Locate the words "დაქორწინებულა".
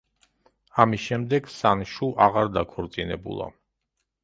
2.57-3.51